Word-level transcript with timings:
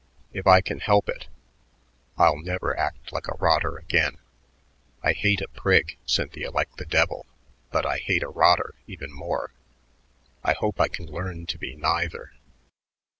If 0.33 0.47
I 0.47 0.61
can 0.61 0.79
help 0.79 1.07
it, 1.09 1.27
I'll 2.17 2.39
never 2.41 2.75
act 2.75 3.13
like 3.13 3.27
a 3.27 3.37
rotter 3.37 3.77
again, 3.77 4.17
I 5.03 5.13
hate 5.13 5.41
a 5.41 5.47
prig, 5.47 5.95
Cynthia, 6.07 6.49
like 6.49 6.75
the 6.77 6.87
devil, 6.87 7.27
but 7.71 7.85
I 7.85 7.99
hate 7.99 8.23
a 8.23 8.27
rotter 8.27 8.73
even 8.87 9.11
more. 9.13 9.51
I 10.43 10.53
hope 10.53 10.81
I 10.81 10.87
can 10.87 11.05
learn 11.05 11.45
to 11.45 11.57
be 11.59 11.75
neither." 11.75 12.31